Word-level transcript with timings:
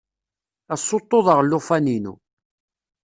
Ad 0.73 0.79
ssuṭuḍeɣ 0.81 1.39
llufan-inu. 1.43 2.13